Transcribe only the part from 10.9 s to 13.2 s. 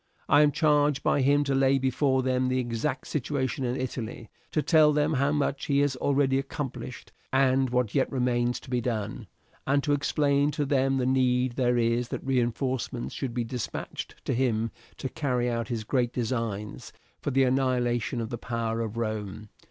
the need there is that reinforcements